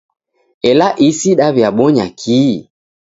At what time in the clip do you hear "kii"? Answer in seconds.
2.19-2.57